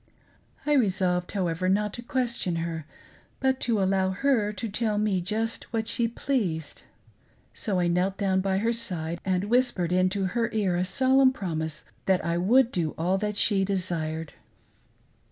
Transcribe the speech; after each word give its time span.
I 0.65 0.73
resolved, 0.73 1.33
however, 1.33 1.69
not 1.69 1.93
to 1.93 2.01
question 2.01 2.55
her, 2.55 2.87
but 3.39 3.59
to 3.59 3.79
allow 3.83 4.09
her 4.09 4.51
to 4.51 4.67
tell 4.67 4.97
me 4.97 5.21
just 5.21 5.65
what 5.71 5.87
she 5.87 6.07
pleased. 6.07 6.81
So 7.53 7.79
I 7.79 7.85
knelt 7.85 8.17
down 8.17 8.41
by 8.41 8.57
her 8.57 8.73
side 8.73 9.19
and 9.23 9.43
whispered 9.43 9.91
into 9.91 10.25
her 10.33 10.49
ear 10.53 10.75
a 10.75 10.85
solemn 10.85 11.33
pVomise 11.33 11.83
that 12.07 12.25
I 12.25 12.39
would 12.39 12.71
do 12.71 12.95
all 12.97 13.19
that 13.19 13.37
she 13.37 13.63
desired. 13.63 14.33